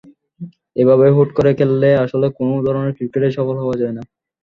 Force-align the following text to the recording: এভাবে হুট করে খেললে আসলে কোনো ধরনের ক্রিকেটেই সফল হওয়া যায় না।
এভাবে 0.75 1.05
হুট 1.15 1.29
করে 1.37 1.51
খেললে 1.57 1.89
আসলে 2.03 2.27
কোনো 2.37 2.55
ধরনের 2.65 2.95
ক্রিকেটেই 2.97 3.35
সফল 3.37 3.55
হওয়া 3.63 3.75
যায় 3.81 3.93
না। 3.97 4.03